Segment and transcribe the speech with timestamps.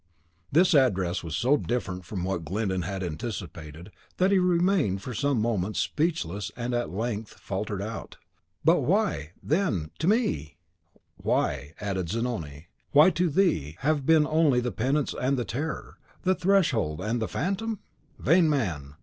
[0.51, 5.39] This address was so different from what Glyndon had anticipated, that he remained for some
[5.39, 8.17] moments speechless, and at length faltered out,
[8.65, 10.57] "But why, then, to me"
[11.17, 16.33] "Why," added Zanoni, "why to thee have been only the penance and the terror, the
[16.33, 17.77] Threshold and the Phantom?
[18.17, 18.95] Vain man!